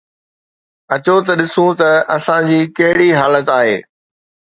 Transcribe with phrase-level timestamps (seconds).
[0.93, 3.77] اچو ته ڏسون ته اسان جي ڪهڙي حالت آهي.